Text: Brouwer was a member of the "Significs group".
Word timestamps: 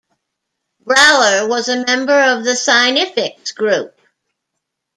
Brouwer 0.83 1.47
was 1.47 1.69
a 1.69 1.85
member 1.85 2.19
of 2.35 2.43
the 2.43 2.53
"Significs 2.55 3.51
group". 3.53 3.95